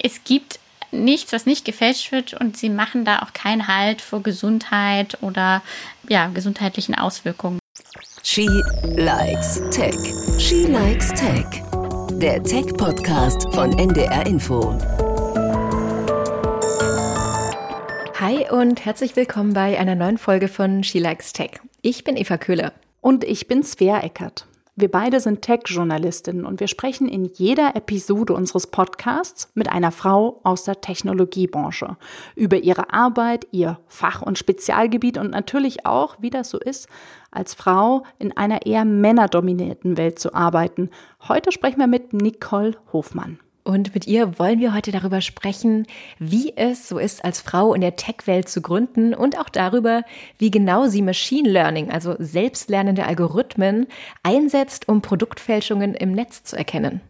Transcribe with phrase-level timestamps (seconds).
[0.00, 0.60] Es gibt
[0.92, 5.60] nichts, was nicht gefälscht wird und sie machen da auch keinen Halt vor Gesundheit oder
[6.08, 7.58] ja, gesundheitlichen Auswirkungen.
[8.22, 8.46] She
[8.84, 9.96] likes Tech.
[10.38, 11.46] She likes Tech.
[12.12, 14.78] Der Tech-Podcast von NDR Info.
[18.20, 21.60] Hi und herzlich willkommen bei einer neuen Folge von She Likes Tech.
[21.82, 22.72] Ich bin Eva Köhler.
[23.00, 24.47] Und ich bin Svea Eckert.
[24.80, 30.38] Wir beide sind Tech-Journalistinnen und wir sprechen in jeder Episode unseres Podcasts mit einer Frau
[30.44, 31.96] aus der Technologiebranche
[32.36, 36.88] über ihre Arbeit, ihr Fach- und Spezialgebiet und natürlich auch, wie das so ist,
[37.32, 40.90] als Frau in einer eher männerdominierten Welt zu arbeiten.
[41.26, 43.40] Heute sprechen wir mit Nicole Hofmann.
[43.68, 45.86] Und mit ihr wollen wir heute darüber sprechen,
[46.18, 50.04] wie es so ist, als Frau in der Tech-Welt zu gründen und auch darüber,
[50.38, 53.86] wie genau sie Machine Learning, also selbstlernende Algorithmen,
[54.22, 57.02] einsetzt, um Produktfälschungen im Netz zu erkennen.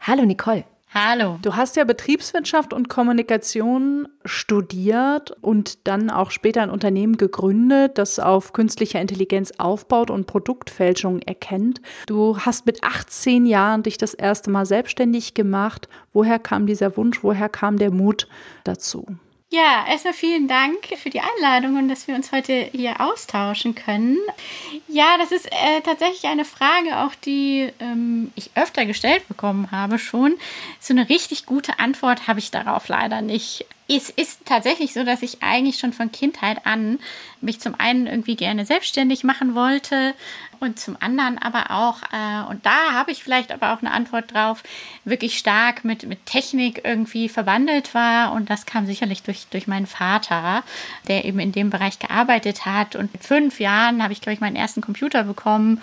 [0.00, 0.64] Hallo Nicole.
[0.94, 1.38] Hallo.
[1.42, 8.18] Du hast ja Betriebswirtschaft und Kommunikation studiert und dann auch später ein Unternehmen gegründet, das
[8.18, 11.82] auf künstlicher Intelligenz aufbaut und Produktfälschungen erkennt.
[12.06, 15.88] Du hast mit 18 Jahren dich das erste Mal selbstständig gemacht.
[16.14, 17.22] Woher kam dieser Wunsch?
[17.22, 18.26] Woher kam der Mut
[18.64, 19.06] dazu?
[19.50, 24.18] Ja, erstmal vielen Dank für die Einladung und dass wir uns heute hier austauschen können.
[24.88, 29.98] Ja, das ist äh, tatsächlich eine Frage, auch die ähm, ich öfter gestellt bekommen habe
[29.98, 30.36] schon.
[30.80, 33.64] So eine richtig gute Antwort habe ich darauf leider nicht.
[33.90, 36.98] Es ist tatsächlich so, dass ich eigentlich schon von Kindheit an
[37.40, 40.14] mich zum einen irgendwie gerne selbstständig machen wollte
[40.60, 44.32] und zum anderen aber auch, äh, und da habe ich vielleicht aber auch eine Antwort
[44.32, 44.62] drauf,
[45.04, 48.32] wirklich stark mit, mit Technik irgendwie verwandelt war.
[48.32, 50.64] Und das kam sicherlich durch, durch meinen Vater,
[51.06, 52.96] der eben in dem Bereich gearbeitet hat.
[52.96, 55.80] Und mit fünf Jahren habe ich, glaube ich, meinen ersten Computer bekommen.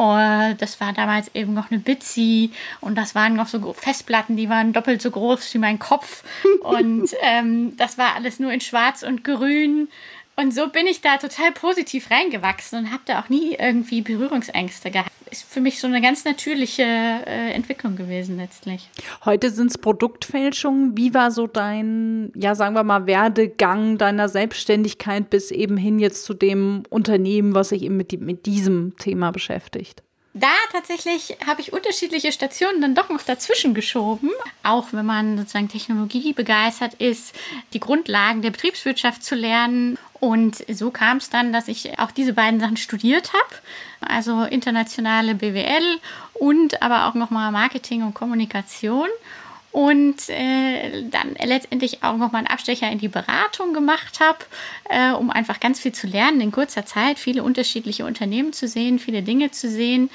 [0.00, 4.48] Und das war damals eben noch eine Bitsy und das waren noch so Festplatten, die
[4.48, 6.24] waren doppelt so groß wie mein Kopf.
[6.62, 9.88] Und ähm, das war alles nur in Schwarz und Grün.
[10.36, 14.90] Und so bin ich da total positiv reingewachsen und habe da auch nie irgendwie Berührungsängste
[14.90, 15.10] gehabt.
[15.30, 18.88] Ist für mich so eine ganz natürliche äh, Entwicklung gewesen letztlich.
[19.24, 20.96] Heute sind es Produktfälschungen.
[20.96, 26.24] Wie war so dein, ja, sagen wir mal, Werdegang deiner Selbstständigkeit bis eben hin jetzt
[26.24, 30.02] zu dem Unternehmen, was sich eben mit, mit diesem Thema beschäftigt?
[30.32, 34.30] Da tatsächlich habe ich unterschiedliche Stationen dann doch noch dazwischen geschoben.
[34.62, 37.34] Auch wenn man sozusagen Technologie begeistert ist,
[37.72, 39.98] die Grundlagen der Betriebswirtschaft zu lernen.
[40.20, 43.62] Und so kam es dann, dass ich auch diese beiden Sachen studiert habe.
[44.00, 45.98] Also internationale BWL
[46.34, 49.08] und aber auch nochmal Marketing und Kommunikation
[49.72, 54.38] und äh, dann letztendlich auch nochmal einen Abstecher in die Beratung gemacht habe,
[54.88, 58.98] äh, um einfach ganz viel zu lernen in kurzer Zeit, viele unterschiedliche Unternehmen zu sehen,
[58.98, 60.10] viele Dinge zu sehen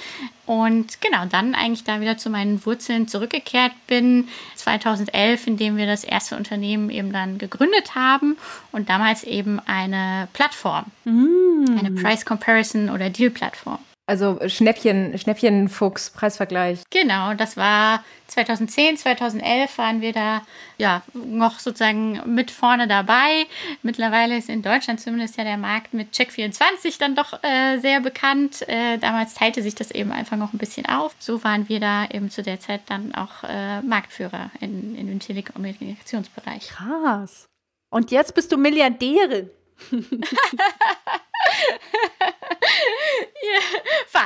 [0.45, 6.03] und genau dann eigentlich da wieder zu meinen Wurzeln zurückgekehrt bin 2011, indem wir das
[6.03, 8.37] erste Unternehmen eben dann gegründet haben
[8.73, 11.79] und damals eben eine Plattform, mm.
[11.79, 13.79] eine Price Comparison oder Deal Plattform.
[14.07, 16.83] Also Schnäppchen, Schnäppchenfuchs, Preisvergleich.
[16.91, 20.43] Genau, das war 2010, 2011 waren wir da
[20.77, 23.47] ja noch sozusagen mit vorne dabei.
[23.81, 28.67] Mittlerweile ist in Deutschland zumindest ja der Markt mit Check24 dann doch äh, sehr bekannt.
[28.67, 31.15] Äh, damals teilte sich das eben einfach noch ein bisschen auf.
[31.17, 35.19] So waren wir da eben zu der Zeit dann auch äh, Marktführer in, in dem
[35.19, 36.67] Telekommunikationsbereich.
[36.67, 37.47] Krass.
[37.89, 39.49] Und jetzt bist du Milliardärin.
[39.91, 39.99] ja,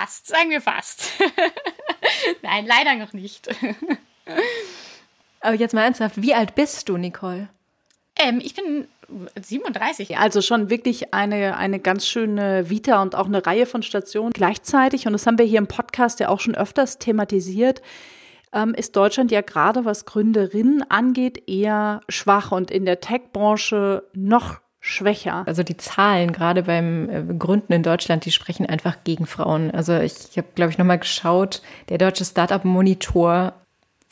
[0.10, 1.12] fast, sagen wir fast.
[2.42, 3.48] Nein, leider noch nicht.
[5.42, 7.50] Aber jetzt mal ernsthaft, wie alt bist du, Nicole?
[8.18, 8.88] Ähm, ich bin
[9.40, 10.18] 37.
[10.18, 15.06] Also schon wirklich eine, eine ganz schöne Vita und auch eine Reihe von Stationen gleichzeitig.
[15.06, 17.82] Und das haben wir hier im Podcast ja auch schon öfters thematisiert.
[18.52, 24.60] Ähm, ist Deutschland ja gerade, was Gründerinnen angeht, eher schwach und in der Tech-Branche noch
[24.80, 25.44] schwächer.
[25.46, 29.72] Also die Zahlen gerade beim äh, Gründen in Deutschland, die sprechen einfach gegen Frauen.
[29.72, 33.54] Also ich, habe, glaube ich, nochmal geschaut, der deutsche Startup-Monitor,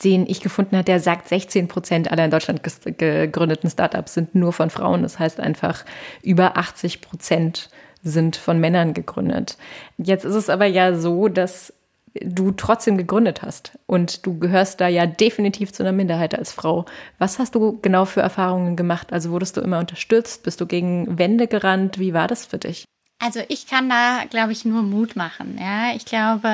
[0.04, 4.52] den ich gefunden habe, der sagt, 16 Prozent aller in Deutschland gegründeten Startups sind nur
[4.52, 5.02] von Frauen.
[5.02, 5.84] Das heißt einfach,
[6.22, 7.70] über 80 Prozent
[8.02, 9.56] sind von Männern gegründet.
[9.96, 11.72] Jetzt ist es aber ja so, dass
[12.14, 13.78] du trotzdem gegründet hast.
[13.86, 16.84] Und du gehörst da ja definitiv zu einer Minderheit als Frau.
[17.18, 19.12] Was hast du genau für Erfahrungen gemacht?
[19.12, 20.42] Also wurdest du immer unterstützt?
[20.42, 21.98] Bist du gegen Wände gerannt?
[21.98, 22.84] Wie war das für dich?
[23.20, 25.58] Also ich kann da, glaube ich, nur Mut machen.
[25.60, 26.48] Ja, ich glaube,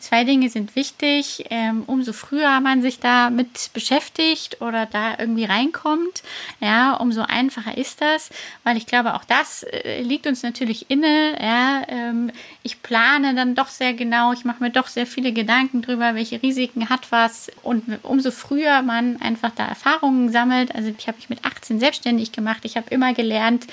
[0.00, 1.46] zwei Dinge sind wichtig.
[1.48, 6.22] Ähm, umso früher man sich damit beschäftigt oder da irgendwie reinkommt,
[6.60, 8.28] ja, umso einfacher ist das,
[8.64, 11.38] weil ich glaube, auch das äh, liegt uns natürlich inne.
[11.40, 12.30] Ja, ähm,
[12.62, 14.34] ich plane dann doch sehr genau.
[14.34, 17.50] Ich mache mir doch sehr viele Gedanken drüber, welche Risiken hat was.
[17.62, 20.74] Und umso früher man einfach da Erfahrungen sammelt.
[20.74, 22.60] Also ich habe mich mit 18 selbstständig gemacht.
[22.64, 23.66] Ich habe immer gelernt,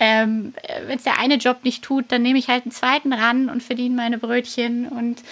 [0.00, 0.52] ähm,
[0.88, 3.62] wenn es der eine Job nicht tut, dann nehme ich halt einen zweiten ran und
[3.62, 4.88] verdiene meine Brötchen.
[4.88, 5.22] Und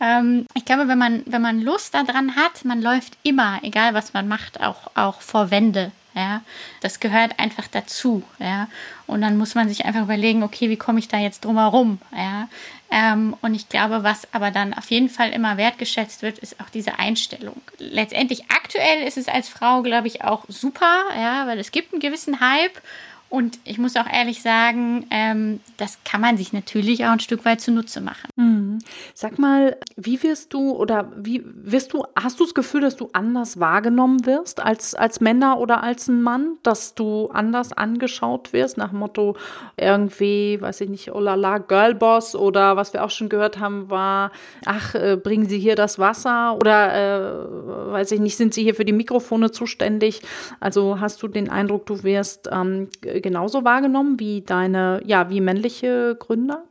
[0.00, 4.12] ähm, ich glaube, wenn man, wenn man Lust daran hat, man läuft immer, egal was
[4.12, 5.92] man macht, auch, auch vor Wände.
[6.14, 6.42] Ja,
[6.80, 8.24] das gehört einfach dazu.
[8.40, 8.68] Ja,
[9.06, 11.98] und dann muss man sich einfach überlegen, okay, wie komme ich da jetzt drum herum?
[12.14, 12.48] Ja,
[12.90, 16.68] ähm, und ich glaube, was aber dann auf jeden Fall immer wertgeschätzt wird, ist auch
[16.68, 17.60] diese Einstellung.
[17.78, 22.00] Letztendlich aktuell ist es als Frau, glaube ich, auch super, ja, weil es gibt einen
[22.00, 22.82] gewissen Hype
[23.30, 27.44] und ich muss auch ehrlich sagen, ähm, das kann man sich natürlich auch ein Stück
[27.44, 28.28] weit zunutze machen.
[28.34, 28.80] Mhm.
[29.14, 33.08] Sag mal, wie wirst du oder wie wirst du, hast du das Gefühl, dass du
[33.12, 38.76] anders wahrgenommen wirst als, als Männer oder als ein Mann, dass du anders angeschaut wirst,
[38.76, 39.36] nach dem Motto
[39.76, 43.90] irgendwie, weiß ich nicht, oh la la, Girlboss oder was wir auch schon gehört haben,
[43.90, 44.32] war,
[44.66, 48.74] ach, äh, bringen Sie hier das Wasser oder, äh, weiß ich nicht, sind Sie hier
[48.74, 50.20] für die Mikrofone zuständig?
[50.58, 52.88] Also hast du den Eindruck, du wirst ähm,
[53.20, 56.64] genauso wahrgenommen wie deine, ja, wie männliche Gründer?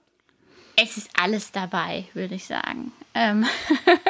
[0.81, 2.91] Es ist alles dabei, würde ich sagen.
[3.13, 3.45] Ähm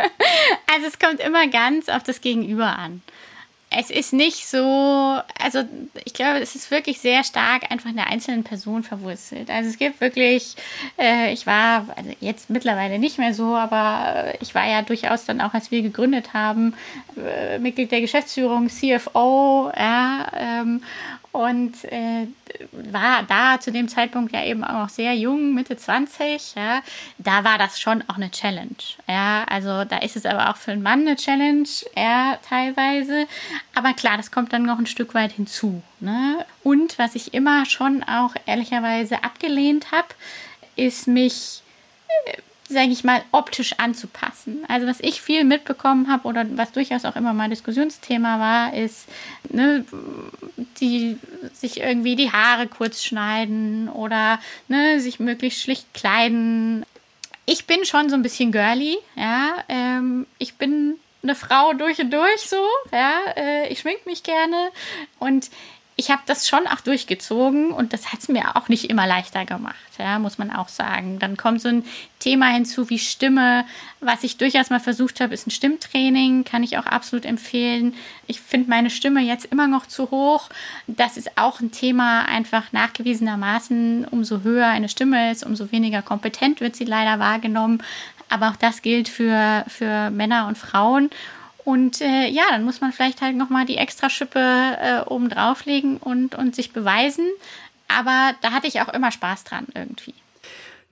[0.74, 3.02] also es kommt immer ganz auf das Gegenüber an.
[3.72, 5.64] Es ist nicht so, also
[6.04, 9.52] ich glaube, es ist wirklich sehr stark einfach in der einzelnen Person verwurzelt.
[9.52, 10.56] Also es gibt wirklich,
[10.98, 15.40] äh, ich war, also jetzt mittlerweile nicht mehr so, aber ich war ja durchaus dann
[15.40, 16.74] auch, als wir gegründet haben,
[17.16, 20.82] äh, Mitglied der Geschäftsführung, CFO, ja, ähm,
[21.32, 22.28] und äh,
[22.72, 26.82] war da zu dem Zeitpunkt ja eben auch sehr jung, Mitte 20, ja,
[27.18, 28.78] da war das schon auch eine Challenge,
[29.08, 33.28] ja, also da ist es aber auch für einen Mann eine Challenge, ja, teilweise,
[33.76, 37.66] aber klar, das kommt dann noch ein Stück weit hinzu, ne, und was ich immer
[37.66, 40.08] schon auch ehrlicherweise abgelehnt habe,
[40.76, 41.62] ist mich
[42.26, 42.38] äh,
[42.70, 44.64] sage ich mal, optisch anzupassen.
[44.68, 49.08] Also was ich viel mitbekommen habe oder was durchaus auch immer mal Diskussionsthema war, ist,
[49.50, 49.84] ne,
[50.80, 51.18] die
[51.52, 56.86] sich irgendwie die Haare kurz schneiden oder ne, sich möglichst schlicht kleiden.
[57.48, 59.64] Ich bin schon so ein bisschen girly, ja.
[59.68, 60.94] Ähm, ich bin
[61.24, 63.14] eine Frau durch und durch so, ja.
[63.36, 64.70] Äh, ich schmink mich gerne
[65.18, 65.50] und
[66.00, 69.44] ich habe das schon auch durchgezogen und das hat es mir auch nicht immer leichter
[69.44, 71.20] gemacht, ja, muss man auch sagen.
[71.20, 71.84] Dann kommt so ein
[72.20, 73.66] Thema hinzu wie Stimme.
[74.00, 77.96] Was ich durchaus mal versucht habe, ist ein Stimmtraining, kann ich auch absolut empfehlen.
[78.28, 80.50] Ich finde meine Stimme jetzt immer noch zu hoch.
[80.88, 86.62] Das ist auch ein Thema, einfach nachgewiesenermaßen, umso höher eine Stimme ist, umso weniger kompetent
[86.62, 87.84] wird sie leider wahrgenommen.
[88.30, 91.10] Aber auch das gilt für, für Männer und Frauen.
[91.70, 95.98] Und äh, ja, dann muss man vielleicht halt nochmal die extra Schippe äh, oben drauflegen
[95.98, 97.28] und, und sich beweisen.
[97.88, 100.16] Aber da hatte ich auch immer Spaß dran irgendwie.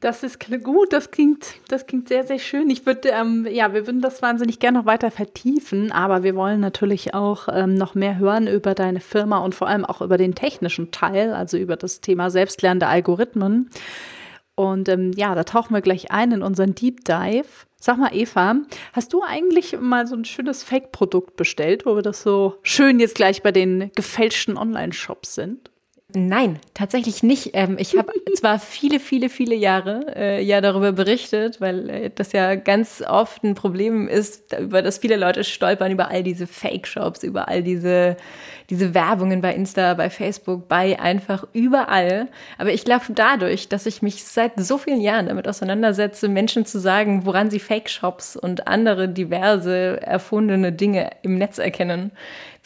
[0.01, 2.69] Das ist gut, das klingt, das klingt sehr, sehr schön.
[2.69, 6.59] Ich würde, ähm, ja, wir würden das wahnsinnig gerne noch weiter vertiefen, aber wir wollen
[6.59, 10.35] natürlich auch ähm, noch mehr hören über deine Firma und vor allem auch über den
[10.35, 13.71] technischen Teil, also über das Thema selbstlernende Algorithmen.
[14.57, 17.45] Und ähm, ja, da tauchen wir gleich ein in unseren Deep Dive.
[17.79, 18.55] Sag mal, Eva,
[18.91, 23.13] hast du eigentlich mal so ein schönes Fake-Produkt bestellt, wo wir das so schön jetzt
[23.13, 25.69] gleich bei den gefälschten Online-Shops sind?
[26.15, 27.49] Nein, tatsächlich nicht.
[27.53, 32.31] Ähm, ich habe zwar viele, viele, viele Jahre äh, ja darüber berichtet, weil äh, das
[32.31, 37.23] ja ganz oft ein Problem ist, über das viele Leute stolpern, über all diese Fake-Shops,
[37.23, 38.15] über all diese,
[38.69, 42.29] diese Werbungen bei Insta, bei Facebook, bei einfach überall.
[42.57, 46.79] Aber ich glaube, dadurch, dass ich mich seit so vielen Jahren damit auseinandersetze, Menschen zu
[46.79, 52.11] sagen, woran sie Fake-Shops und andere diverse erfundene Dinge im Netz erkennen,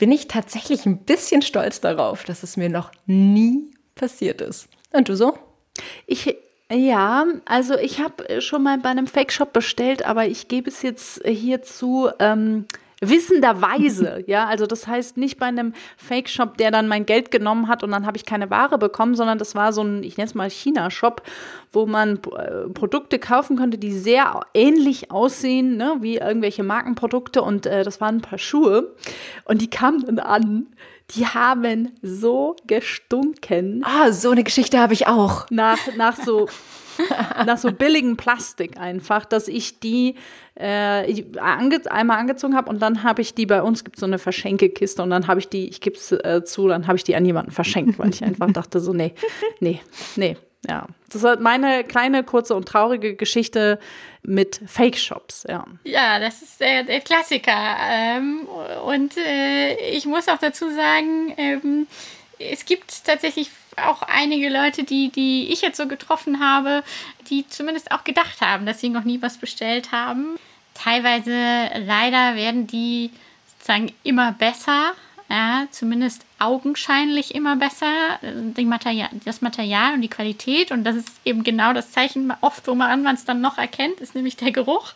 [0.01, 4.67] bin ich tatsächlich ein bisschen stolz darauf, dass es mir noch nie passiert ist.
[4.91, 5.37] Und du so?
[6.07, 6.35] Ich
[6.73, 10.81] ja, also ich habe schon mal bei einem Fake Shop bestellt, aber ich gebe es
[10.81, 12.65] jetzt hierzu ähm,
[13.01, 17.83] wissenderweise, ja, also das heißt nicht bei einem Fake-Shop, der dann mein Geld genommen hat
[17.83, 20.35] und dann habe ich keine Ware bekommen, sondern das war so ein, ich nenne es
[20.35, 21.23] mal China-Shop,
[21.71, 27.65] wo man äh, Produkte kaufen konnte, die sehr ähnlich aussehen, ne, wie irgendwelche Markenprodukte und
[27.65, 28.95] äh, das waren ein paar Schuhe
[29.45, 30.67] und die kamen dann an.
[31.15, 33.83] Die haben so gestunken.
[33.83, 35.45] Ah, so eine Geschichte habe ich auch.
[35.49, 36.47] Nach, nach so
[37.45, 40.15] nach so billigem Plastik einfach, dass ich die
[40.55, 44.19] äh, ange einmal angezogen habe und dann habe ich die bei uns gibt so eine
[44.19, 47.15] Verschenkekiste und dann habe ich die, ich gebe es äh, zu, dann habe ich die
[47.15, 49.13] an jemanden verschenkt, weil ich einfach dachte so, nee,
[49.59, 49.79] nee,
[50.15, 53.79] nee, Ja, das ist meine kleine, kurze und traurige Geschichte
[54.23, 55.65] mit Fake-Shops, ja.
[55.83, 57.75] Ja, das ist der, der Klassiker.
[57.89, 58.47] Ähm,
[58.85, 61.87] und äh, ich muss auch dazu sagen, ähm,
[62.37, 66.83] es gibt tatsächlich auch einige Leute, die, die ich jetzt so getroffen habe,
[67.29, 70.37] die zumindest auch gedacht haben, dass sie noch nie was bestellt haben.
[70.73, 73.11] Teilweise leider werden die
[73.57, 74.93] sozusagen immer besser
[75.31, 78.19] ja, zumindest augenscheinlich immer besser.
[78.65, 80.71] Material, das Material und die Qualität.
[80.71, 84.13] Und das ist eben genau das Zeichen oft, wo man es dann noch erkennt, ist
[84.13, 84.93] nämlich der Geruch.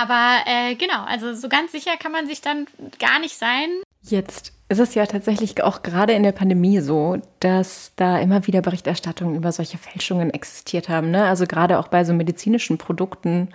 [0.00, 2.66] Aber äh, genau, also so ganz sicher kann man sich dann
[2.98, 3.68] gar nicht sein.
[4.02, 8.62] Jetzt ist es ja tatsächlich auch gerade in der Pandemie so, dass da immer wieder
[8.62, 11.10] Berichterstattungen über solche Fälschungen existiert haben.
[11.10, 11.24] Ne?
[11.24, 13.50] Also gerade auch bei so medizinischen Produkten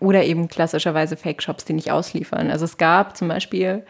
[0.00, 2.50] oder eben klassischerweise Fake-Shops, die nicht ausliefern.
[2.50, 3.84] Also es gab zum Beispiel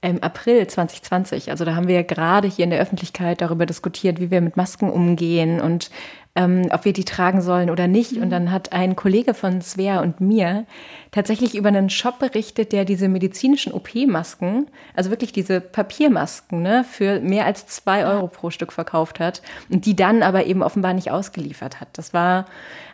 [0.00, 1.50] im April 2020.
[1.50, 4.56] Also da haben wir ja gerade hier in der Öffentlichkeit darüber diskutiert, wie wir mit
[4.56, 5.90] Masken umgehen und
[6.36, 8.16] ähm, ob wir die tragen sollen oder nicht.
[8.16, 10.66] Und dann hat ein Kollege von Svea und mir
[11.12, 17.20] tatsächlich über einen Shop berichtet, der diese medizinischen OP-Masken, also wirklich diese Papiermasken, ne, für
[17.20, 21.10] mehr als zwei Euro pro Stück verkauft hat und die dann aber eben offenbar nicht
[21.10, 21.88] ausgeliefert hat.
[21.92, 22.46] Das war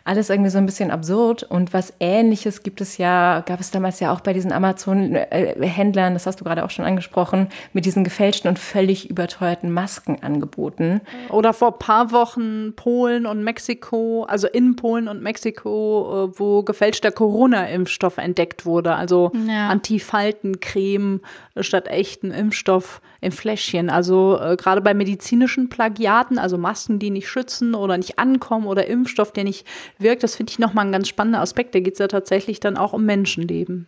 [0.03, 1.43] alles irgendwie so ein bisschen absurd.
[1.43, 6.25] Und was Ähnliches gibt es ja, gab es damals ja auch bei diesen Amazon-Händlern, das
[6.25, 11.01] hast du gerade auch schon angesprochen, mit diesen gefälschten und völlig überteuerten Masken angeboten.
[11.29, 17.11] Oder vor paar Wochen Polen und Mexiko, also in Polen und Mexiko, äh, wo gefälschter
[17.11, 18.95] Corona-Impfstoff entdeckt wurde.
[18.95, 19.69] Also ja.
[19.69, 21.21] Antifaltencreme
[21.59, 23.89] statt echten Impfstoff in Fläschchen.
[23.89, 28.87] Also äh, gerade bei medizinischen Plagiaten, also Masken, die nicht schützen oder nicht ankommen oder
[28.87, 29.67] Impfstoff, der nicht
[30.01, 31.75] wirkt, das finde ich nochmal ein ganz spannender Aspekt.
[31.75, 33.87] Da geht es ja tatsächlich dann auch um Menschenleben.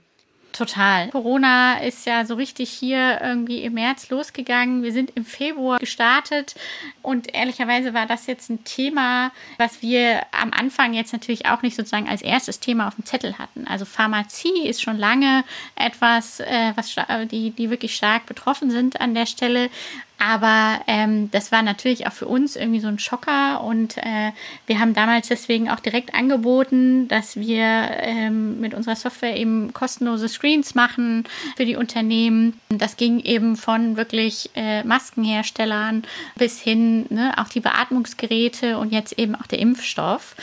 [0.53, 1.09] Total.
[1.09, 4.83] Corona ist ja so richtig hier irgendwie im März losgegangen.
[4.83, 6.53] Wir sind im Februar gestartet
[7.01, 11.75] und ehrlicherweise war das jetzt ein Thema, was wir am Anfang jetzt natürlich auch nicht
[11.75, 13.65] sozusagen als erstes Thema auf dem Zettel hatten.
[13.65, 15.43] Also Pharmazie ist schon lange
[15.75, 16.95] etwas, äh, was
[17.31, 19.71] die, die wirklich stark betroffen sind an der Stelle.
[20.25, 24.31] Aber ähm, das war natürlich auch für uns irgendwie so ein Schocker und äh,
[24.67, 30.29] wir haben damals deswegen auch direkt angeboten, dass wir ähm, mit unserer Software eben kostenlose
[30.29, 31.25] Screens machen
[31.57, 32.57] für die Unternehmen.
[32.69, 36.03] Das ging eben von wirklich äh, Maskenherstellern
[36.35, 40.37] bis hin ne, auch die Beatmungsgeräte und jetzt eben auch der Impfstoff.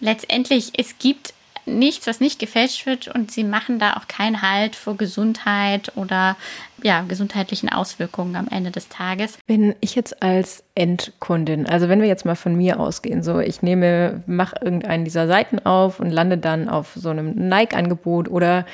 [0.00, 1.32] Letztendlich, es gibt
[1.64, 6.36] nichts, was nicht gefälscht wird und sie machen da auch keinen Halt vor Gesundheit oder
[6.82, 9.38] ja, gesundheitlichen Auswirkungen am Ende des Tages.
[9.46, 13.62] Wenn ich jetzt als Endkundin, also wenn wir jetzt mal von mir ausgehen, so ich
[13.62, 18.64] nehme, mache irgendeinen dieser Seiten auf und lande dann auf so einem Nike-Angebot oder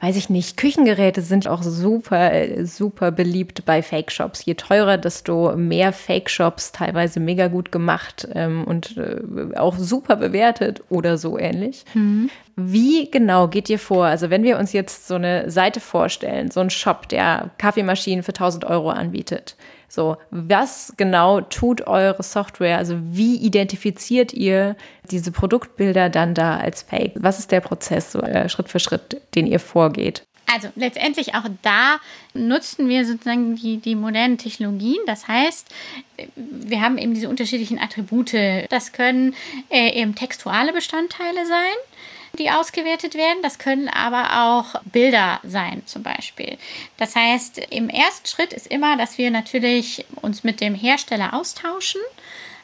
[0.00, 2.30] weiß ich nicht, Küchengeräte sind auch super,
[2.64, 4.44] super beliebt bei Fake-Shops.
[4.44, 10.82] Je teurer, desto mehr Fake-Shops, teilweise mega gut gemacht ähm, und äh, auch super bewertet
[10.88, 11.84] oder so ähnlich.
[11.94, 12.30] Mhm.
[12.60, 14.06] Wie genau geht ihr vor?
[14.06, 18.32] Also wenn wir uns jetzt so eine Seite vorstellen, so ein Shop, der Kaffeemaschinen für
[18.32, 19.56] 1000 Euro anbietet.
[19.88, 22.76] So, was genau tut eure Software?
[22.76, 24.76] Also wie identifiziert ihr
[25.10, 27.12] diese Produktbilder dann da als Fake?
[27.14, 30.24] Was ist der Prozess so, äh, Schritt für Schritt, den ihr vorgeht?
[30.50, 31.98] Also letztendlich auch da
[32.32, 34.98] nutzen wir sozusagen die, die modernen Technologien.
[35.06, 35.68] Das heißt,
[36.36, 38.34] wir haben eben diese unterschiedlichen Attribute.
[38.70, 39.34] Das können
[39.68, 41.76] äh, eben textuale Bestandteile sein
[42.38, 43.42] die ausgewertet werden.
[43.42, 46.58] Das können aber auch Bilder sein zum Beispiel.
[46.96, 52.00] Das heißt, im ersten Schritt ist immer, dass wir natürlich uns mit dem Hersteller austauschen.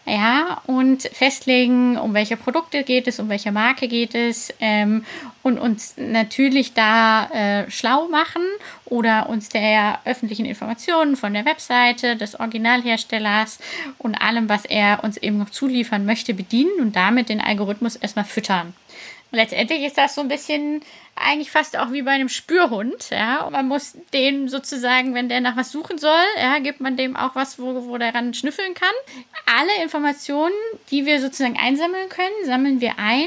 [0.06, 5.06] Ja, und festlegen, um welche Produkte geht es, um welche Marke geht es ähm,
[5.42, 8.42] und uns natürlich da äh, schlau machen
[8.84, 13.60] oder uns der öffentlichen Informationen von der Webseite des Originalherstellers
[13.96, 18.26] und allem, was er uns eben noch zuliefern möchte, bedienen und damit den Algorithmus erstmal
[18.26, 18.74] füttern.
[19.34, 20.80] Und letztendlich ist das so ein bisschen
[21.16, 23.10] eigentlich fast auch wie bei einem Spürhund.
[23.10, 27.16] Ja, man muss den sozusagen, wenn der nach was suchen soll, ja, gibt man dem
[27.16, 28.94] auch was, wo, wo der ran schnüffeln kann.
[29.46, 30.54] Alle Informationen,
[30.92, 33.26] die wir sozusagen einsammeln können, sammeln wir ein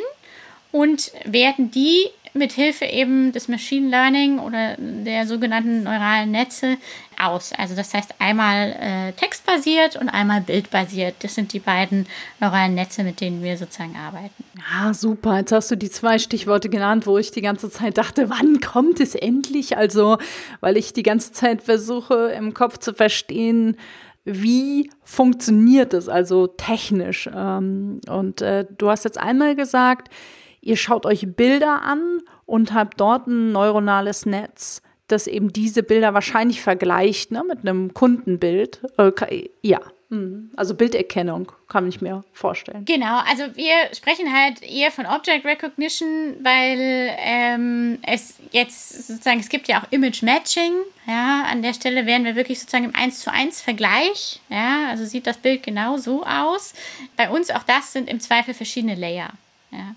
[0.71, 6.77] und werden die mit Hilfe eben des Machine Learning oder der sogenannten neuralen Netze
[7.19, 7.51] aus.
[7.57, 11.15] Also das heißt einmal äh, textbasiert und einmal bildbasiert.
[11.19, 12.05] Das sind die beiden
[12.39, 14.43] neuralen Netze, mit denen wir sozusagen arbeiten.
[14.71, 15.37] Ah, super.
[15.37, 18.99] Jetzt hast du die zwei Stichworte genannt, wo ich die ganze Zeit dachte, wann kommt
[18.99, 19.77] es endlich?
[19.77, 20.17] Also,
[20.59, 23.77] weil ich die ganze Zeit versuche im Kopf zu verstehen,
[24.29, 27.29] wie funktioniert es also technisch?
[27.33, 30.09] Ähm, und äh, du hast jetzt einmal gesagt,
[30.67, 36.13] ihr schaut euch Bilder an und habt dort ein neuronales Netz, das eben diese Bilder
[36.13, 38.81] wahrscheinlich vergleicht ne, mit einem Kundenbild.
[38.97, 40.51] Äh, ja, mhm.
[40.57, 42.83] also Bilderkennung kann ich mir vorstellen.
[42.83, 49.47] Genau, also wir sprechen halt eher von Object Recognition, weil ähm, es jetzt sozusagen, es
[49.47, 50.73] gibt ja auch Image Matching.
[51.07, 54.41] Ja, an der Stelle wären wir wirklich sozusagen im 1 zu 1 Vergleich.
[54.49, 56.73] Ja, also sieht das Bild genau so aus.
[57.15, 59.29] Bei uns auch das sind im Zweifel verschiedene Layer.
[59.71, 59.95] Ja.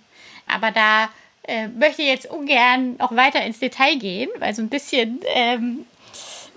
[0.55, 1.09] Aber da
[1.45, 5.87] äh, möchte jetzt ungern noch weiter ins Detail gehen, weil so ein bisschen ähm,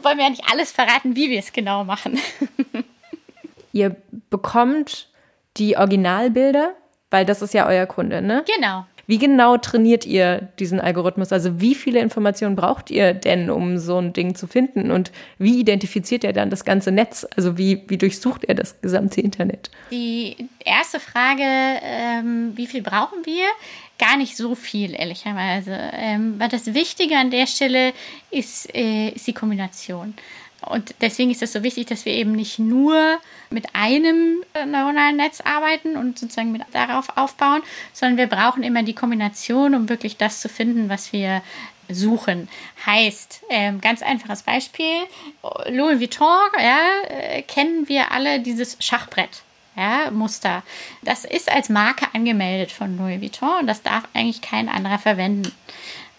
[0.02, 2.20] wollen wir ja nicht alles verraten, wie wir es genau machen.
[3.72, 3.96] Ihr
[4.30, 5.08] bekommt
[5.58, 6.74] die Originalbilder,
[7.10, 8.44] weil das ist ja euer Kunde, ne?
[8.56, 8.86] Genau.
[9.06, 11.34] Wie genau trainiert ihr diesen Algorithmus?
[11.34, 14.92] Also wie viele Informationen braucht ihr denn, um so ein Ding zu finden?
[14.92, 17.28] Und wie identifiziert er dann das ganze Netz?
[17.36, 19.72] Also wie, wie durchsucht er das gesamte Internet?
[19.92, 23.46] Die erste Frage, ähm, wie viel brauchen wir?
[24.00, 25.78] Gar nicht so viel, ehrlicherweise.
[25.94, 27.94] Ähm, weil das Wichtige an der Stelle
[28.32, 30.16] ist, äh, ist die Kombination.
[30.66, 33.20] Und deswegen ist es so wichtig, dass wir eben nicht nur
[33.50, 38.84] mit einem äh, neuronalen Netz arbeiten und sozusagen mit darauf aufbauen, sondern wir brauchen immer
[38.84, 41.42] die Kombination, um wirklich das zu finden, was wir
[41.90, 42.48] suchen.
[42.86, 45.04] Heißt, ähm, ganz einfaches Beispiel,
[45.70, 49.44] Louis Vuitton, ja, äh, kennen wir alle dieses Schachbrett.
[49.76, 50.64] Ja, Muster.
[51.02, 55.52] Das ist als Marke angemeldet von Louis Vuitton und das darf eigentlich kein anderer verwenden.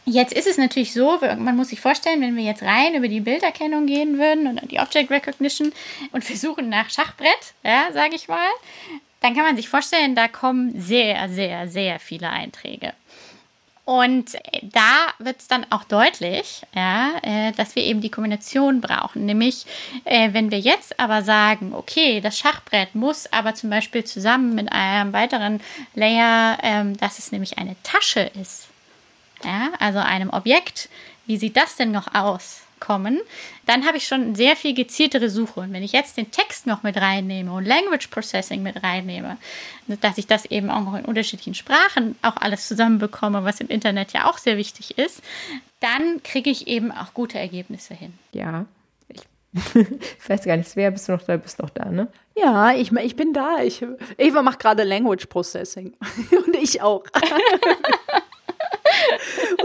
[0.06, 3.20] Jetzt ist es natürlich so, man muss sich vorstellen, wenn wir jetzt rein über die
[3.20, 5.73] Bilderkennung gehen würden und die Object Recognition
[6.12, 8.50] und wir suchen nach Schachbrett, ja, sage ich mal,
[9.20, 12.92] dann kann man sich vorstellen, da kommen sehr, sehr, sehr viele Einträge.
[13.85, 19.26] Und da wird es dann auch deutlich, ja, äh, dass wir eben die Kombination brauchen.
[19.26, 19.67] Nämlich,
[20.05, 24.73] äh, wenn wir jetzt aber sagen, okay, das Schachbrett muss aber zum Beispiel zusammen mit
[24.73, 25.61] einem weiteren
[25.95, 28.69] Layer, ähm, dass es nämlich eine Tasche ist,
[29.45, 30.88] ja, also einem Objekt,
[31.26, 32.63] wie sieht das denn noch aus?
[32.85, 33.21] Kommen,
[33.67, 35.61] dann habe ich schon sehr viel gezieltere Suche.
[35.61, 39.38] Und wenn ich jetzt den Text noch mit reinnehme und Language Processing mit reinnehme,
[40.00, 44.12] dass ich das eben auch noch in unterschiedlichen Sprachen auch alles zusammenbekomme, was im Internet
[44.12, 45.23] ja auch sehr wichtig ist,
[45.81, 48.12] dann kriege ich eben auch gute Ergebnisse hin.
[48.33, 48.67] Ja.
[49.09, 49.23] Ich,
[50.29, 51.37] weiß gar nicht, wer bist du noch da?
[51.37, 52.09] Bist noch da, ne?
[52.37, 53.62] Ja, ich, ich bin da.
[53.62, 53.85] Ich,
[54.19, 55.95] Eva macht gerade Language Processing.
[56.47, 57.05] und ich auch.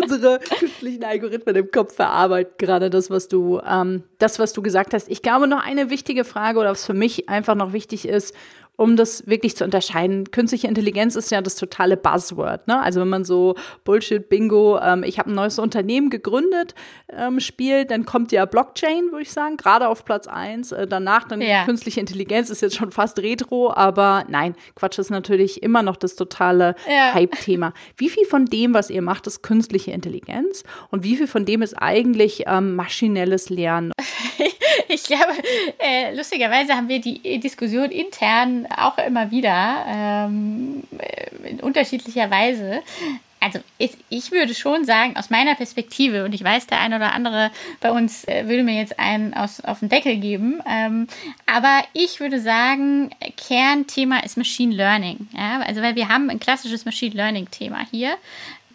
[0.01, 4.93] unsere künstlichen Algorithmen im Kopf verarbeiten gerade das, was du, ähm, das, was du gesagt
[4.93, 5.09] hast.
[5.09, 8.35] Ich glaube, noch eine wichtige Frage oder was für mich einfach noch wichtig ist,
[8.79, 10.31] um das wirklich zu unterscheiden.
[10.31, 12.65] Künstliche Intelligenz ist ja das totale Buzzword.
[12.69, 12.81] Ne?
[12.81, 16.75] Also wenn man so Bullshit-Bingo, ähm, ich habe ein neues Unternehmen gegründet,
[17.11, 20.71] ähm, spielt, dann kommt ja Blockchain, würde ich sagen, gerade auf Platz eins.
[20.71, 21.65] Äh, danach dann ja.
[21.65, 26.15] künstliche Intelligenz ist jetzt schon fast retro, aber nein, Quatsch ist natürlich immer noch das
[26.15, 27.13] totale ja.
[27.13, 27.73] Hype-Thema.
[27.97, 31.61] Wie viel von dem, was ihr macht, ist künstliche Intelligenz und wie viel von dem
[31.63, 33.91] ist eigentlich ähm, maschinelles Lernen?
[34.87, 35.33] ich glaube,
[35.79, 40.83] äh, lustigerweise haben wir die Diskussion intern auch immer wieder ähm,
[41.43, 42.81] in unterschiedlicher Weise.
[43.41, 47.13] Also ist, ich würde schon sagen, aus meiner Perspektive, und ich weiß, der eine oder
[47.13, 51.07] andere bei uns äh, würde mir jetzt einen aus, auf den Deckel geben, ähm,
[51.45, 55.29] aber ich würde sagen, Kernthema ist Machine Learning.
[55.31, 55.61] Ja?
[55.61, 58.17] Also weil wir haben ein klassisches Machine Learning-Thema hier.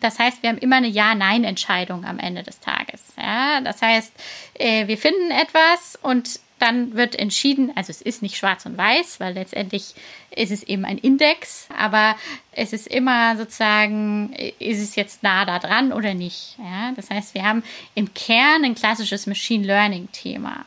[0.00, 3.02] Das heißt, wir haben immer eine Ja-Nein-Entscheidung am Ende des Tages.
[3.18, 3.61] Ja?
[3.61, 4.12] Das heißt,
[4.54, 9.20] äh, wir finden etwas und dann wird entschieden, also es ist nicht schwarz und weiß,
[9.20, 9.94] weil letztendlich
[10.35, 12.16] ist es eben ein Index, aber
[12.53, 16.57] es ist immer sozusagen, ist es jetzt nah da dran oder nicht.
[16.59, 16.92] Ja?
[16.96, 17.62] Das heißt, wir haben
[17.94, 20.64] im Kern ein klassisches Machine Learning-Thema.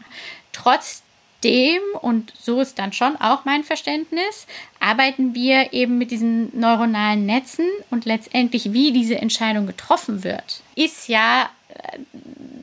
[0.53, 4.45] Trotzdem, und so ist dann schon auch mein Verständnis,
[4.79, 11.07] arbeiten wir eben mit diesen neuronalen Netzen und letztendlich, wie diese Entscheidung getroffen wird, ist
[11.07, 11.49] ja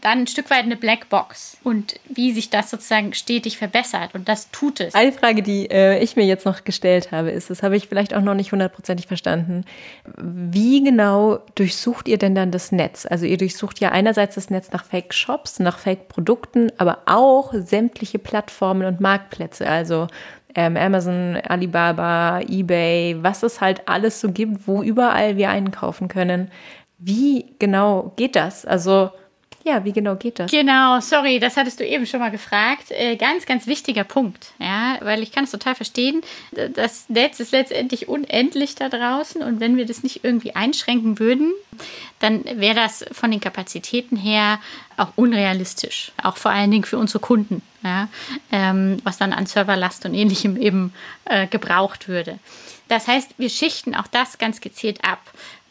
[0.00, 4.50] dann ein Stück weit eine Blackbox und wie sich das sozusagen stetig verbessert und das
[4.50, 4.94] tut es.
[4.94, 8.12] Eine Frage, die äh, ich mir jetzt noch gestellt habe, ist, das habe ich vielleicht
[8.12, 9.64] auch noch nicht hundertprozentig verstanden.
[10.16, 13.07] Wie genau durchsucht ihr denn dann das Netz?
[13.09, 18.87] Also ihr durchsucht ja einerseits das Netz nach Fake-Shops, nach Fake-Produkten, aber auch sämtliche Plattformen
[18.87, 20.09] und Marktplätze, also
[20.55, 26.51] ähm, Amazon, Alibaba, eBay, was es halt alles so gibt, wo überall wir einkaufen können.
[26.99, 28.64] Wie genau geht das?
[28.64, 29.11] Also
[29.64, 30.50] ja, wie genau geht das?
[30.50, 32.90] Genau, sorry, das hattest du eben schon mal gefragt.
[32.90, 36.20] Äh, ganz, ganz wichtiger Punkt, ja, weil ich kann es total verstehen.
[36.74, 41.53] Das Netz ist letztendlich unendlich da draußen und wenn wir das nicht irgendwie einschränken würden,
[42.20, 44.61] dann wäre das von den Kapazitäten her
[44.98, 48.09] auch unrealistisch, auch vor allen Dingen für unsere Kunden, ja,
[48.53, 50.92] ähm, was dann an Serverlast und ähnlichem eben
[51.24, 52.38] äh, gebraucht würde.
[52.88, 55.20] Das heißt, wir schichten auch das ganz gezielt ab.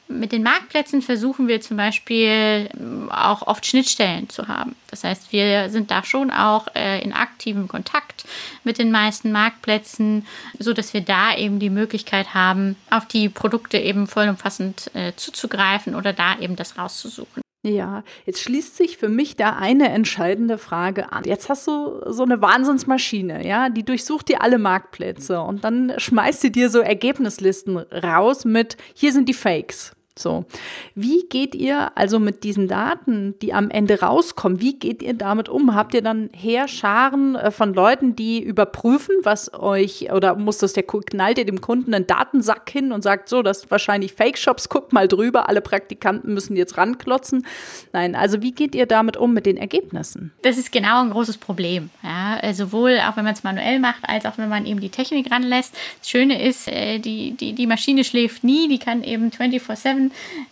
[0.08, 4.76] Mit den Marktplätzen versuchen wir zum Beispiel ähm, auch oft Schnittstellen zu haben.
[4.89, 8.26] Das heißt, wir sind da schon auch äh, in aktivem Kontakt
[8.63, 10.28] mit den meisten Marktplätzen,
[10.60, 15.96] so dass wir da eben die Möglichkeit haben, auf die Produkte eben vollumfassend äh, zuzugreifen
[15.96, 17.42] oder da eben das rauszusuchen.
[17.65, 21.23] Ja, jetzt schließt sich für mich da eine entscheidende Frage an.
[21.23, 26.41] Jetzt hast du so eine Wahnsinnsmaschine, ja, die durchsucht dir alle Marktplätze und dann schmeißt
[26.41, 29.93] sie dir so Ergebnislisten raus mit, hier sind die Fakes.
[30.17, 30.45] So.
[30.93, 35.49] Wie geht ihr also mit diesen Daten, die am Ende rauskommen, wie geht ihr damit
[35.49, 35.73] um?
[35.73, 40.84] Habt ihr dann Heerscharen äh, von Leuten, die überprüfen, was euch, oder muss das der,
[40.84, 44.93] knallt ihr dem Kunden einen Datensack hin und sagt so, das sind wahrscheinlich Fake-Shops, guckt
[44.93, 47.45] mal drüber, alle Praktikanten müssen jetzt ranklotzen.
[47.91, 50.32] Nein, also wie geht ihr damit um mit den Ergebnissen?
[50.43, 51.89] Das ist genau ein großes Problem.
[52.04, 54.89] Ja, äh, sowohl auch wenn man es manuell macht, als auch wenn man eben die
[54.89, 55.76] Technik ranlässt.
[55.99, 60.03] Das Schöne ist, äh, die, die, die Maschine schläft nie, die kann eben 24-7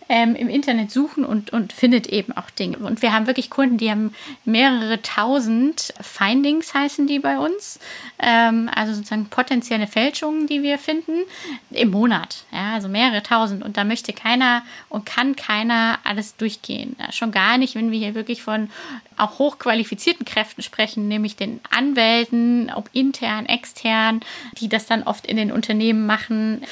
[0.08, 2.78] ähm, im Internet suchen und, und findet eben auch Dinge.
[2.78, 7.78] Und wir haben wirklich Kunden, die haben mehrere tausend Findings, heißen die bei uns.
[8.18, 11.22] Ähm, also sozusagen potenzielle Fälschungen, die wir finden
[11.70, 12.44] im Monat.
[12.52, 13.64] Ja, also mehrere tausend.
[13.64, 16.96] Und da möchte keiner und kann keiner alles durchgehen.
[16.98, 18.70] Ja, schon gar nicht, wenn wir hier wirklich von
[19.16, 24.20] auch hochqualifizierten Kräften sprechen, nämlich den Anwälten, ob intern, extern,
[24.58, 26.62] die das dann oft in den Unternehmen machen.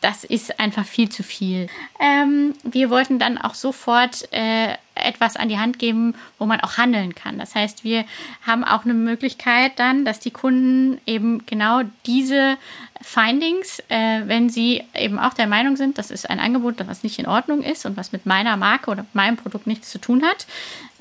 [0.00, 1.68] Das ist einfach viel zu viel.
[1.98, 6.76] Ähm, wir wollten dann auch sofort äh, etwas an die Hand geben, wo man auch
[6.76, 7.38] handeln kann.
[7.38, 8.04] Das heißt, wir
[8.46, 12.56] haben auch eine Möglichkeit dann, dass die Kunden eben genau diese
[13.00, 17.18] Findings, äh, wenn sie eben auch der Meinung sind, das ist ein Angebot, das nicht
[17.18, 20.46] in Ordnung ist und was mit meiner Marke oder meinem Produkt nichts zu tun hat,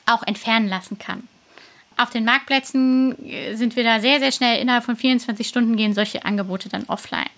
[0.06, 1.28] auch entfernen lassen kann.
[1.98, 4.60] Auf den Marktplätzen äh, sind wir da sehr, sehr schnell.
[4.60, 7.30] Innerhalb von 24 Stunden gehen solche Angebote dann offline.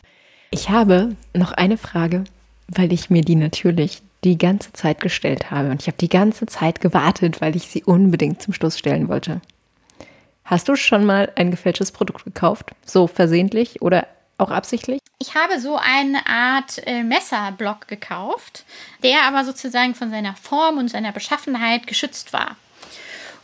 [0.51, 2.23] Ich habe noch eine Frage,
[2.67, 5.69] weil ich mir die natürlich die ganze Zeit gestellt habe.
[5.69, 9.41] Und ich habe die ganze Zeit gewartet, weil ich sie unbedingt zum Schluss stellen wollte.
[10.43, 12.71] Hast du schon mal ein gefälschtes Produkt gekauft?
[12.83, 14.07] So versehentlich oder
[14.39, 14.99] auch absichtlich?
[15.19, 18.65] Ich habe so eine Art äh, Messerblock gekauft,
[19.03, 22.55] der aber sozusagen von seiner Form und seiner Beschaffenheit geschützt war.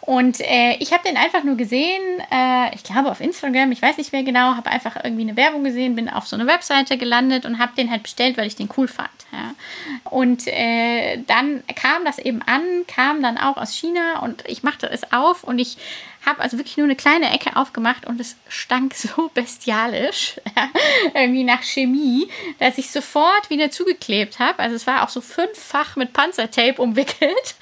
[0.06, 3.98] Und äh, ich habe den einfach nur gesehen, äh, ich glaube auf Instagram, ich weiß
[3.98, 7.46] nicht mehr genau, habe einfach irgendwie eine Werbung gesehen, bin auf so eine Webseite gelandet
[7.46, 9.10] und habe den halt bestellt, weil ich den cool fand.
[9.32, 9.56] Ja.
[10.04, 14.88] Und äh, dann kam das eben an, kam dann auch aus China und ich machte
[14.88, 15.78] es auf und ich
[16.26, 20.40] habe also wirklich nur eine kleine Ecke aufgemacht und es stank so bestialisch,
[21.14, 24.60] irgendwie nach Chemie, dass ich sofort wieder zugeklebt habe.
[24.60, 27.56] Also es war auch so fünffach mit Panzertape umwickelt.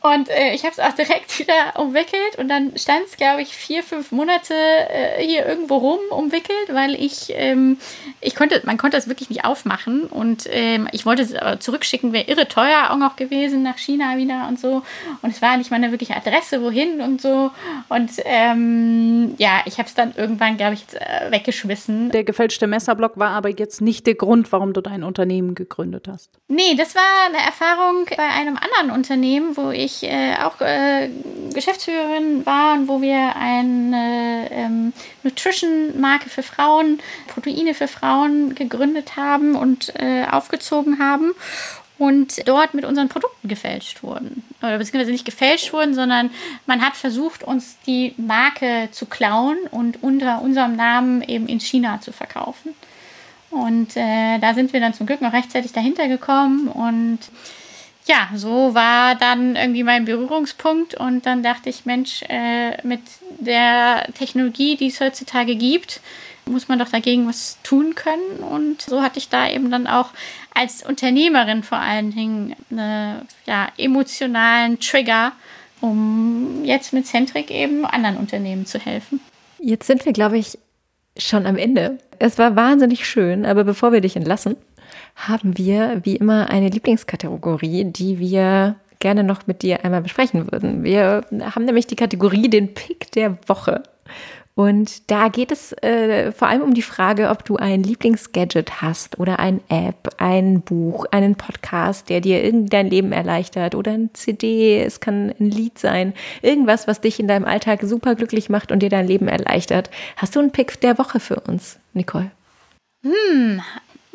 [0.00, 3.54] Und äh, ich habe es auch direkt wieder umwickelt und dann stand es, glaube ich,
[3.54, 7.78] vier, fünf Monate äh, hier irgendwo rum umwickelt, weil ich, ähm,
[8.20, 12.12] ich konnte, man konnte es wirklich nicht aufmachen und ähm, ich wollte es aber zurückschicken,
[12.12, 14.82] wäre irre teuer auch noch gewesen nach China wieder und so.
[15.22, 17.50] Und es war nicht mal eine wirkliche Adresse, wohin und so
[17.88, 22.10] und ähm, ja, ich habe es dann irgendwann, glaube ich, äh, weggeschmissen.
[22.10, 26.30] Der gefälschte Messerblock war aber jetzt nicht der Grund, warum du dein Unternehmen gegründet hast.
[26.48, 31.10] Nee, das war eine Erfahrung bei einem anderen Unternehmen, wo ich äh, auch äh,
[31.52, 34.92] Geschäftsführerin war und wo wir eine ähm,
[35.22, 41.32] Nutrition-Marke für Frauen, Proteine für Frauen gegründet haben und äh, aufgezogen haben
[41.98, 44.42] und dort mit unseren Produkten gefälscht wurden.
[44.60, 46.30] Oder beziehungsweise nicht gefälscht wurden, sondern
[46.66, 52.00] man hat versucht, uns die Marke zu klauen und unter unserem Namen eben in China
[52.00, 52.74] zu verkaufen.
[53.50, 57.20] Und äh, da sind wir dann zum Glück noch rechtzeitig dahinter gekommen und
[58.06, 63.00] ja, so war dann irgendwie mein Berührungspunkt und dann dachte ich, Mensch, äh, mit
[63.38, 66.00] der Technologie, die es heutzutage gibt,
[66.46, 68.38] muss man doch dagegen was tun können.
[68.38, 70.10] Und so hatte ich da eben dann auch
[70.54, 75.32] als Unternehmerin vor allen Dingen einen ja, emotionalen Trigger,
[75.80, 79.20] um jetzt mit Centric eben anderen Unternehmen zu helfen.
[79.58, 80.58] Jetzt sind wir, glaube ich,
[81.16, 81.98] schon am Ende.
[82.18, 84.56] Es war wahnsinnig schön, aber bevor wir dich entlassen,
[85.16, 90.82] haben wir wie immer eine Lieblingskategorie, die wir gerne noch mit dir einmal besprechen würden.
[90.82, 93.82] Wir haben nämlich die Kategorie den Pick der Woche.
[94.56, 99.18] Und da geht es äh, vor allem um die Frage, ob du ein Lieblingsgadget hast
[99.18, 104.80] oder ein App, ein Buch, einen Podcast, der dir irgendein Leben erleichtert oder ein CD,
[104.80, 108.80] es kann ein Lied sein, irgendwas, was dich in deinem Alltag super glücklich macht und
[108.80, 109.90] dir dein Leben erleichtert.
[110.16, 112.30] Hast du einen Pick der Woche für uns, Nicole?
[113.02, 113.60] Hm,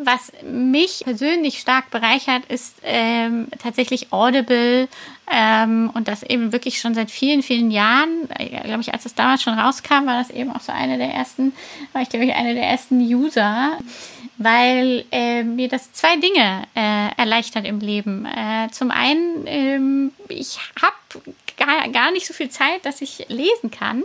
[0.04, 4.88] was mich persönlich stark bereichert, ist ähm, tatsächlich Audible
[5.32, 8.30] ähm, und das eben wirklich schon seit vielen, vielen Jahren.
[8.38, 11.14] Äh, glaube ich, als das damals schon rauskam, war das eben auch so eine der
[11.14, 11.54] ersten,
[11.94, 13.78] war ich glaube ich eine der ersten User
[14.40, 18.26] weil äh, mir das zwei Dinge äh, erleichtert im Leben.
[18.26, 20.96] Äh, zum einen, ähm, ich habe
[21.60, 24.04] gar, gar nicht so viel Zeit, dass ich lesen kann,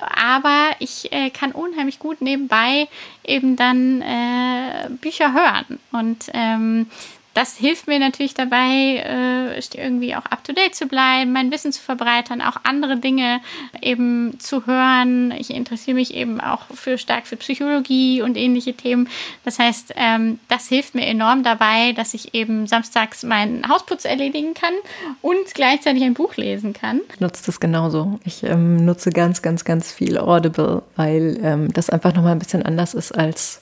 [0.00, 2.88] aber ich äh, kann unheimlich gut nebenbei
[3.24, 5.80] eben dann äh, Bücher hören.
[5.92, 6.86] Und ähm,
[7.34, 12.40] das hilft mir natürlich dabei, äh, irgendwie auch up-to-date zu bleiben, mein Wissen zu verbreitern,
[12.40, 13.40] auch andere Dinge
[13.82, 15.32] eben zu hören.
[15.32, 19.08] Ich interessiere mich eben auch für stark für Psychologie und ähnliche Themen.
[19.44, 24.54] Das heißt, ähm, das hilft mir enorm dabei, dass ich eben samstags meinen Hausputz erledigen
[24.54, 24.74] kann
[25.20, 27.00] und gleichzeitig ein Buch lesen kann.
[27.12, 28.20] Ich nutze das genauso.
[28.24, 32.62] Ich ähm, nutze ganz, ganz, ganz viel Audible, weil ähm, das einfach nochmal ein bisschen
[32.62, 33.60] anders ist als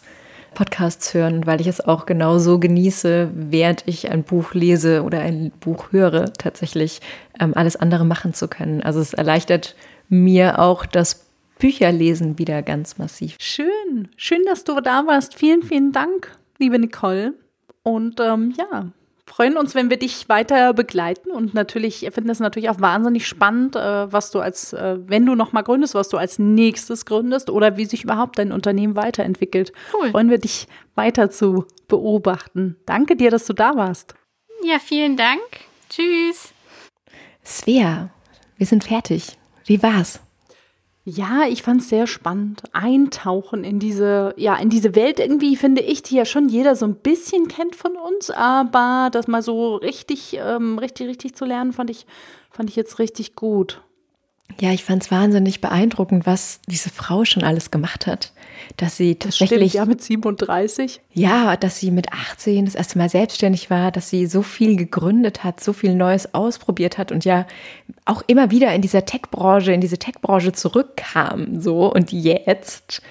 [0.55, 5.21] Podcasts hören, weil ich es auch genau so genieße, während ich ein Buch lese oder
[5.21, 7.01] ein Buch höre, tatsächlich
[7.41, 8.83] ähm, alles andere machen zu können.
[8.83, 9.75] Also es erleichtert
[10.09, 11.27] mir auch das
[11.59, 13.37] Bücherlesen wieder ganz massiv.
[13.39, 15.35] Schön, schön, dass du da warst.
[15.35, 17.35] Vielen, vielen Dank, liebe Nicole.
[17.83, 18.93] Und ähm, ja,
[19.33, 23.77] freuen uns, wenn wir dich weiter begleiten und natürlich finden es natürlich auch wahnsinnig spannend,
[23.77, 27.77] äh, was du als, äh, wenn du nochmal gründest, was du als nächstes gründest oder
[27.77, 29.73] wie sich überhaupt dein Unternehmen weiterentwickelt.
[29.95, 30.11] Cool.
[30.11, 32.77] Freuen wir dich weiter zu beobachten.
[32.85, 34.15] Danke dir, dass du da warst.
[34.65, 35.41] Ja, vielen Dank.
[35.89, 36.53] Tschüss.
[37.45, 38.11] Svea,
[38.57, 39.39] wir sind fertig.
[39.65, 40.21] Wie war's?
[41.05, 42.63] Ja, ich fand es sehr spannend.
[42.73, 46.87] Eintauchen in diese, ja, in diese Welt irgendwie, finde ich, die ja schon jeder so
[46.87, 51.73] ein bisschen kennt von uns, aber das mal so richtig, ähm, richtig, richtig zu lernen,
[51.73, 52.07] fand ich,
[52.51, 53.83] fand ich jetzt richtig gut.
[54.61, 58.33] Ja, ich fand es wahnsinnig beeindruckend, was diese Frau schon alles gemacht hat.
[58.77, 59.73] Dass sie das tatsächlich.
[59.73, 61.01] Stimmt, ja, mit 37.
[61.13, 65.45] Ja, dass sie mit 18 das erste Mal selbstständig war, dass sie so viel gegründet
[65.45, 67.47] hat, so viel Neues ausprobiert hat und ja
[68.05, 71.61] auch immer wieder in dieser Tech-Branche, in diese Tech-Branche zurückkam.
[71.61, 73.03] So und jetzt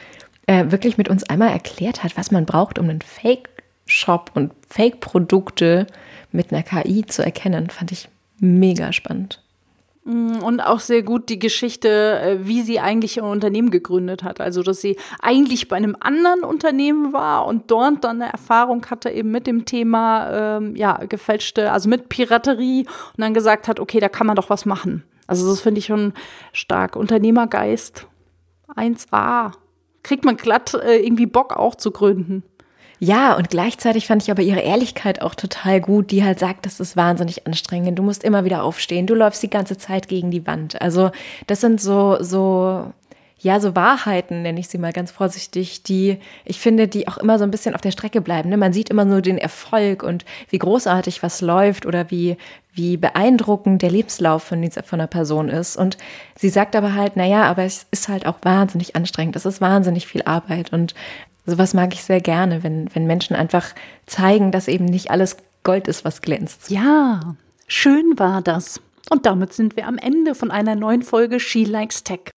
[0.47, 5.87] äh, wirklich mit uns einmal erklärt hat, was man braucht, um einen Fake-Shop und Fake-Produkte
[6.31, 8.07] mit einer KI zu erkennen, fand ich
[8.39, 9.40] mega spannend.
[10.03, 14.41] Mm, und auch sehr gut die Geschichte, äh, wie sie eigentlich ihr Unternehmen gegründet hat.
[14.41, 19.09] Also, dass sie eigentlich bei einem anderen Unternehmen war und dort dann eine Erfahrung hatte
[19.09, 23.99] eben mit dem Thema, ähm, ja, gefälschte, also mit Piraterie und dann gesagt hat, okay,
[23.99, 25.03] da kann man doch was machen.
[25.27, 26.13] Also, das finde ich schon
[26.51, 26.95] stark.
[26.95, 28.07] Unternehmergeist
[28.75, 29.51] 1a.
[30.03, 32.43] Kriegt man glatt äh, irgendwie Bock auch zu gründen.
[33.03, 36.79] Ja, und gleichzeitig fand ich aber ihre Ehrlichkeit auch total gut, die halt sagt, das
[36.79, 37.97] ist wahnsinnig anstrengend.
[37.97, 39.07] Du musst immer wieder aufstehen.
[39.07, 40.79] Du läufst die ganze Zeit gegen die Wand.
[40.83, 41.09] Also,
[41.47, 42.93] das sind so, so,
[43.39, 47.39] ja, so Wahrheiten, nenne ich sie mal ganz vorsichtig, die ich finde, die auch immer
[47.39, 48.49] so ein bisschen auf der Strecke bleiben.
[48.49, 48.57] Ne?
[48.57, 52.37] Man sieht immer nur den Erfolg und wie großartig was läuft oder wie,
[52.71, 55.75] wie beeindruckend der Lebenslauf von, dieser, von einer Person ist.
[55.75, 55.97] Und
[56.37, 59.35] sie sagt aber halt, naja, aber es ist halt auch wahnsinnig anstrengend.
[59.35, 60.71] Es ist wahnsinnig viel Arbeit.
[60.71, 60.93] Und
[61.51, 65.89] Sowas mag ich sehr gerne, wenn, wenn Menschen einfach zeigen, dass eben nicht alles Gold
[65.89, 66.71] ist, was glänzt.
[66.71, 67.35] Ja,
[67.67, 68.79] schön war das.
[69.09, 72.31] Und damit sind wir am Ende von einer neuen Folge She Likes Tech.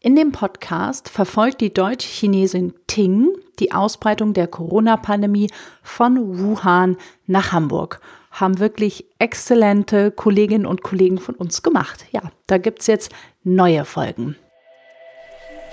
[0.00, 5.50] In dem Podcast verfolgt die Deutsch-Chinesin Ting die Ausbreitung der Corona-Pandemie
[5.82, 8.00] von Wuhan nach Hamburg.
[8.30, 12.06] Haben wirklich exzellente Kolleginnen und Kollegen von uns gemacht.
[12.12, 13.10] Ja, da gibt es jetzt
[13.42, 14.36] neue Folgen.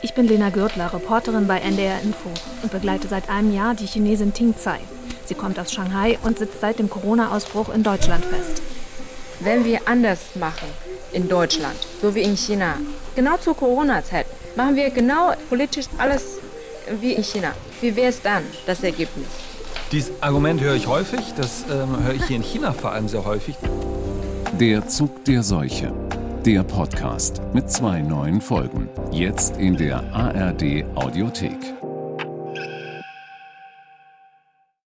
[0.02, 2.30] Ich bin Lena Gürtler, Reporterin bei NDR Info
[2.64, 4.80] und begleite seit einem Jahr die Chinesin Ting Tsai.
[5.26, 8.62] Sie kommt aus Shanghai und sitzt seit dem Corona-Ausbruch in Deutschland fest.
[9.40, 10.68] Wenn wir anders machen
[11.12, 12.76] in Deutschland, so wie in China,
[13.16, 16.40] genau zur Corona-Zeit, machen wir genau politisch alles
[17.02, 17.52] wie in China.
[17.82, 19.28] Wie wäre es dann, das Ergebnis?
[19.92, 23.26] Dieses Argument höre ich häufig, das ähm, höre ich hier in China vor allem sehr
[23.26, 23.56] häufig.
[24.60, 25.94] Der Zug der Seuche.
[26.46, 28.90] Der Podcast mit zwei neuen Folgen.
[29.12, 31.85] Jetzt in der ARD Audiothek.